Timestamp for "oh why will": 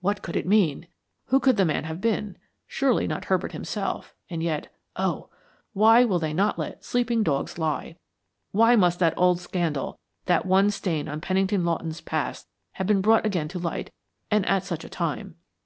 4.96-6.18